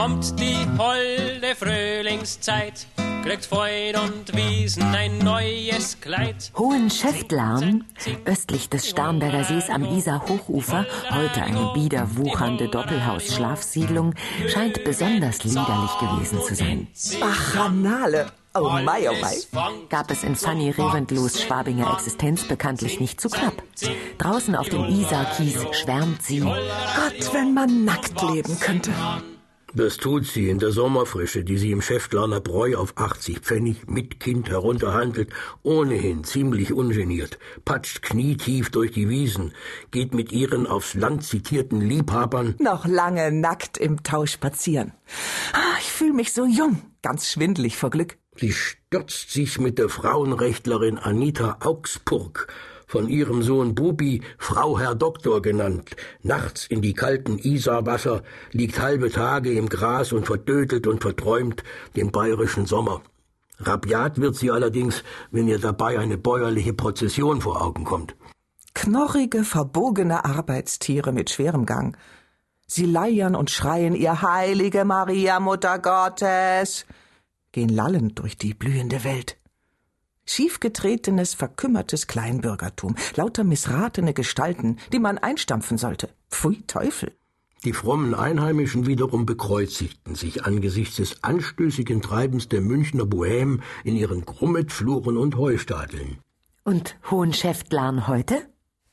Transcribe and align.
kommt 0.00 0.40
die 0.40 0.56
holde 0.78 1.54
Frühlingszeit, 1.54 2.86
kriegt 3.22 3.44
Freud 3.44 3.98
und 3.98 4.34
Wiesen 4.34 4.82
ein 4.82 5.18
neues 5.18 6.00
Kleid. 6.00 6.50
Hohenschäftlarn, 6.56 7.84
östlich 8.24 8.70
des 8.70 8.88
Starnberger 8.88 9.44
Sees 9.44 9.68
am 9.68 9.84
Isar-Hochufer, 9.84 10.86
heute 11.10 11.42
eine 11.42 11.72
bieder 11.74 12.16
wuchernde 12.16 12.68
Doppelhaus-Schlafsiedlung, 12.68 14.14
scheint 14.48 14.82
besonders 14.84 15.44
liederlich 15.44 15.98
gewesen 16.00 16.40
zu 16.46 16.54
sein. 16.54 16.86
Bachanale. 17.20 18.32
Oh 18.54 18.70
mei, 18.82 19.06
oh 19.10 19.14
mei. 19.20 19.36
Gab 19.90 20.10
es 20.10 20.24
in 20.24 20.34
Fanny 20.34 20.70
Reventlows 20.70 21.42
Schwabinger 21.42 21.92
Existenz 21.92 22.48
bekanntlich 22.48 23.00
nicht 23.00 23.20
zu 23.20 23.28
knapp. 23.28 23.62
Draußen 24.16 24.56
auf 24.56 24.70
dem 24.70 24.86
Isar-Kies 24.86 25.58
schwärmt 25.72 26.22
sie. 26.22 26.40
Gott, 26.40 27.34
wenn 27.34 27.52
man 27.52 27.84
nackt 27.84 28.22
leben 28.22 28.58
könnte. 28.58 28.92
Das 29.72 29.98
tut 29.98 30.26
sie 30.26 30.48
in 30.48 30.58
der 30.58 30.72
Sommerfrische, 30.72 31.44
die 31.44 31.56
sie 31.56 31.70
im 31.70 31.80
Schäftlarner 31.80 32.40
Bräu 32.40 32.76
auf 32.76 32.94
80 32.96 33.38
Pfennig 33.38 33.88
mit 33.88 34.18
Kind 34.18 34.50
herunterhandelt, 34.50 35.30
ohnehin 35.62 36.24
ziemlich 36.24 36.72
ungeniert, 36.72 37.38
patscht 37.64 38.02
knietief 38.02 38.70
durch 38.70 38.90
die 38.90 39.08
Wiesen, 39.08 39.52
geht 39.92 40.12
mit 40.12 40.32
ihren 40.32 40.66
aufs 40.66 40.94
Land 40.94 41.24
zitierten 41.24 41.80
Liebhabern 41.80 42.56
noch 42.58 42.84
lange 42.84 43.30
nackt 43.30 43.78
im 43.78 44.02
Tau 44.02 44.26
spazieren. 44.26 44.92
Ah, 45.52 45.78
ich 45.80 45.92
fühle 45.92 46.14
mich 46.14 46.32
so 46.32 46.46
jung, 46.46 46.82
ganz 47.02 47.30
schwindelig 47.30 47.76
vor 47.76 47.90
Glück. 47.90 48.16
Sie 48.36 48.52
stürzt 48.52 49.30
sich 49.30 49.60
mit 49.60 49.78
der 49.78 49.88
Frauenrechtlerin 49.88 50.98
Anita 50.98 51.58
Augsburg 51.60 52.48
von 52.90 53.08
ihrem 53.08 53.42
Sohn 53.42 53.76
Bubi 53.76 54.20
Frau 54.36 54.76
Herr 54.76 54.96
Doktor 54.96 55.40
genannt, 55.40 55.94
nachts 56.24 56.66
in 56.66 56.82
die 56.82 56.92
kalten 56.92 57.38
Isarwasser, 57.38 58.22
liegt 58.50 58.80
halbe 58.80 59.10
Tage 59.10 59.52
im 59.52 59.68
Gras 59.68 60.12
und 60.12 60.26
verdödelt 60.26 60.88
und 60.88 61.00
verträumt 61.00 61.62
den 61.94 62.10
bayerischen 62.10 62.66
Sommer. 62.66 63.00
Rabiat 63.60 64.20
wird 64.20 64.34
sie 64.34 64.50
allerdings, 64.50 65.04
wenn 65.30 65.46
ihr 65.46 65.60
dabei 65.60 66.00
eine 66.00 66.18
bäuerliche 66.18 66.72
Prozession 66.72 67.40
vor 67.40 67.62
Augen 67.62 67.84
kommt. 67.84 68.16
Knorrige, 68.74 69.44
verbogene 69.44 70.24
Arbeitstiere 70.24 71.12
mit 71.12 71.30
schwerem 71.30 71.66
Gang. 71.66 71.96
Sie 72.66 72.86
leiern 72.86 73.36
und 73.36 73.50
schreien 73.50 73.94
ihr 73.94 74.20
Heilige 74.20 74.84
Maria, 74.84 75.38
Mutter 75.38 75.78
Gottes, 75.78 76.86
gehen 77.52 77.68
lallend 77.68 78.18
durch 78.18 78.36
die 78.36 78.54
blühende 78.54 79.04
Welt 79.04 79.39
schiefgetretenes, 80.32 81.34
verkümmertes 81.34 82.06
Kleinbürgertum, 82.06 82.96
lauter 83.16 83.44
missratene 83.44 84.14
Gestalten, 84.14 84.78
die 84.92 84.98
man 84.98 85.18
einstampfen 85.18 85.78
sollte. 85.78 86.08
Pfui 86.30 86.62
Teufel. 86.66 87.12
Die 87.64 87.74
frommen 87.74 88.14
Einheimischen 88.14 88.86
wiederum 88.86 89.26
bekreuzigten 89.26 90.14
sich 90.14 90.46
angesichts 90.46 90.96
des 90.96 91.22
anstößigen 91.22 92.00
Treibens 92.00 92.48
der 92.48 92.62
Münchner 92.62 93.04
Bohème 93.04 93.60
in 93.84 93.96
ihren 93.96 94.24
Grummetfluren 94.24 95.18
und 95.18 95.36
Heustadeln. 95.36 96.18
Und 96.64 96.96
Hohenschäftlarn 97.10 98.06
heute? 98.08 98.36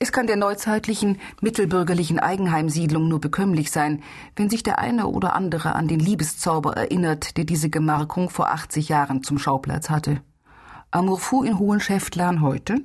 Es 0.00 0.10
kann 0.10 0.26
der 0.26 0.36
neuzeitlichen, 0.36 1.20
mittelbürgerlichen 1.40 2.18
Eigenheimsiedlung 2.18 3.08
nur 3.08 3.20
bekömmlich 3.20 3.70
sein, 3.70 4.02
wenn 4.34 4.50
sich 4.50 4.62
der 4.62 4.78
eine 4.78 5.06
oder 5.06 5.34
andere 5.34 5.74
an 5.74 5.86
den 5.86 6.00
Liebeszauber 6.00 6.76
erinnert, 6.76 7.36
der 7.36 7.44
diese 7.44 7.70
Gemarkung 7.70 8.30
vor 8.30 8.50
80 8.50 8.88
Jahren 8.88 9.22
zum 9.22 9.38
Schauplatz 9.38 9.90
hatte. 9.90 10.20
Amour 10.90 11.18
fou 11.18 11.42
in 11.42 11.58
Hohenschäftlern 11.58 12.40
heute? 12.40 12.76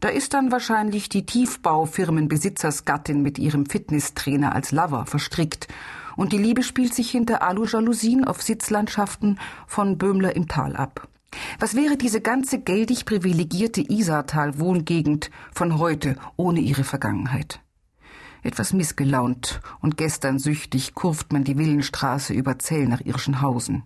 Da 0.00 0.08
ist 0.08 0.34
dann 0.34 0.50
wahrscheinlich 0.50 1.08
die 1.08 1.26
Tiefbaufirmenbesitzersgattin 1.26 3.22
mit 3.22 3.38
ihrem 3.38 3.66
Fitnesstrainer 3.66 4.54
als 4.54 4.72
Lover 4.72 5.06
verstrickt 5.06 5.68
und 6.16 6.32
die 6.32 6.38
Liebe 6.38 6.62
spielt 6.62 6.94
sich 6.94 7.10
hinter 7.10 7.42
Alujalousien 7.42 8.24
auf 8.24 8.42
Sitzlandschaften 8.42 9.38
von 9.66 9.98
Böhmler 9.98 10.34
im 10.34 10.48
Tal 10.48 10.74
ab. 10.76 11.08
Was 11.58 11.74
wäre 11.74 11.96
diese 11.96 12.20
ganze 12.20 12.60
geldig 12.60 13.04
privilegierte 13.04 13.80
Isartal-Wohngegend 13.80 15.30
von 15.52 15.78
heute 15.78 16.16
ohne 16.36 16.60
ihre 16.60 16.84
Vergangenheit? 16.84 17.60
Etwas 18.42 18.72
missgelaunt 18.72 19.60
und 19.80 19.96
gestern 19.96 20.38
süchtig 20.38 20.94
kurft 20.94 21.32
man 21.32 21.44
die 21.44 21.56
Villenstraße 21.56 22.32
über 22.34 22.58
Zell 22.58 22.88
nach 22.88 23.00
Irschenhausen. 23.00 23.84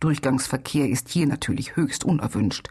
Durchgangsverkehr 0.00 0.88
ist 0.88 1.08
hier 1.08 1.26
natürlich 1.26 1.76
höchst 1.76 2.04
unerwünscht. 2.04 2.68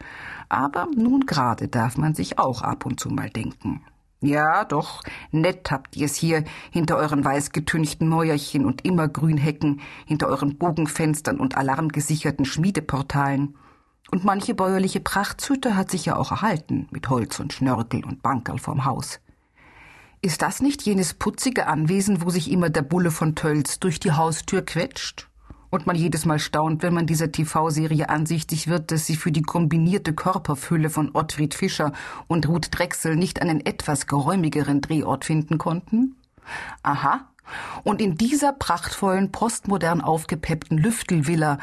Aber 0.49 0.87
nun 0.95 1.25
gerade 1.25 1.67
darf 1.67 1.97
man 1.97 2.13
sich 2.13 2.37
auch 2.37 2.61
ab 2.61 2.85
und 2.85 2.99
zu 2.99 3.09
mal 3.09 3.29
denken. 3.29 3.81
Ja, 4.21 4.63
doch, 4.63 5.03
nett 5.31 5.69
habt 5.69 5.95
ihr 5.95 6.05
es 6.05 6.15
hier 6.15 6.45
hinter 6.71 6.97
euren 6.97 7.23
weißgetünchten 7.23 8.07
Mäuerchen 8.07 8.65
und 8.65 8.85
immergrünhecken, 8.85 9.81
hinter 10.05 10.27
euren 10.27 10.57
Bogenfenstern 10.57 11.39
und 11.39 11.57
alarmgesicherten 11.57 12.45
Schmiedeportalen. 12.45 13.55
Und 14.11 14.23
manche 14.23 14.55
bäuerliche 14.55 14.99
Prachthütte 14.99 15.75
hat 15.75 15.91
sich 15.91 16.05
ja 16.05 16.15
auch 16.15 16.31
erhalten, 16.31 16.87
mit 16.91 17.09
Holz 17.09 17.39
und 17.39 17.53
Schnörkel 17.53 18.05
und 18.05 18.21
Bankerl 18.23 18.57
vorm 18.57 18.85
Haus. 18.85 19.19
Ist 20.21 20.41
das 20.41 20.61
nicht 20.61 20.81
jenes 20.83 21.13
putzige 21.13 21.67
Anwesen, 21.67 22.23
wo 22.23 22.29
sich 22.29 22.49
immer 22.51 22.69
der 22.71 22.81
Bulle 22.81 23.11
von 23.11 23.35
Tölz 23.35 23.79
durch 23.79 23.99
die 23.99 24.13
Haustür 24.13 24.63
quetscht? 24.63 25.29
Und 25.69 25.87
man 25.87 25.95
jedes 25.95 26.25
Mal 26.25 26.39
staunt, 26.39 26.83
wenn 26.83 26.93
man 26.93 27.07
dieser 27.07 27.31
TV-Serie 27.31 28.09
ansichtig 28.09 28.67
wird, 28.67 28.91
dass 28.91 29.05
sie 29.05 29.15
für 29.15 29.31
die 29.31 29.41
kombinierte 29.41 30.13
Körperfülle 30.13 30.89
von 30.89 31.11
Ottfried 31.13 31.53
Fischer 31.53 31.91
und 32.27 32.47
Ruth 32.47 32.67
Drechsel 32.71 33.15
nicht 33.15 33.41
einen 33.41 33.65
etwas 33.65 34.07
geräumigeren 34.07 34.81
Drehort 34.81 35.25
finden 35.25 35.57
konnten? 35.57 36.15
Aha. 36.83 37.27
Und 37.83 38.01
in 38.01 38.15
dieser 38.15 38.53
prachtvollen, 38.53 39.31
postmodern 39.31 40.01
aufgepeppten 40.01 40.77
Lüftelvilla 40.77 41.59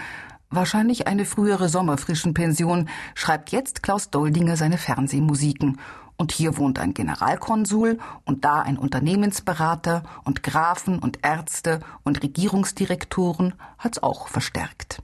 wahrscheinlich 0.50 1.06
eine 1.06 1.24
frühere 1.24 1.68
Sommerfrischenpension, 1.68 2.88
schreibt 3.14 3.50
jetzt 3.50 3.82
Klaus 3.82 4.10
Doldinger 4.10 4.56
seine 4.56 4.78
Fernsehmusiken 4.78 5.78
und 6.22 6.30
hier 6.30 6.56
wohnt 6.56 6.78
ein 6.78 6.94
Generalkonsul 6.94 7.98
und 8.24 8.44
da 8.44 8.60
ein 8.60 8.78
Unternehmensberater 8.78 10.04
und 10.22 10.44
Grafen 10.44 11.00
und 11.00 11.18
Ärzte 11.24 11.80
und 12.04 12.22
Regierungsdirektoren 12.22 13.54
hat's 13.76 14.00
auch 14.00 14.28
verstärkt. 14.28 15.02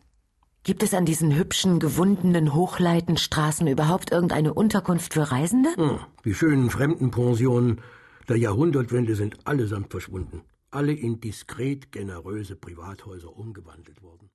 Gibt 0.63 0.85
es 0.85 0.95
an 0.95 1.07
diesen 1.07 1.35
hübschen, 1.35 1.81
gewundenen 1.81 2.55
Hochleitenstraßen 2.55 3.67
überhaupt 3.67 4.13
irgendeine 4.13 4.55
Unterkunft 4.55 5.15
für 5.15 5.33
Reisende? 5.33 5.71
Hm, 5.75 5.99
die 6.25 6.35
schönen 6.35 6.71
Fremdenpensionen 6.71 7.81
der 8.29 8.37
Jahrhundertwende 8.37 9.17
sind 9.17 9.45
allesamt 9.45 9.91
verschwunden, 9.91 10.43
alle 10.71 10.93
in 10.93 11.21
diskret 11.21 11.91
generöse 11.91 12.55
Privathäuser 12.55 13.37
umgewandelt 13.37 14.03
worden. 14.05 14.31